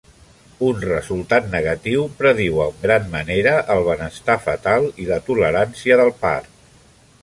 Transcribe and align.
Un 0.69 0.79
resultat 0.85 1.49
negatiu 1.51 2.07
prediu 2.23 2.59
en 2.65 2.81
gran 2.87 3.07
manera 3.13 3.55
el 3.77 3.85
benestar 3.91 4.41
fetal 4.49 4.93
i 5.05 5.09
la 5.15 5.23
tolerància 5.31 6.05
del 6.05 6.13
part. 6.27 6.65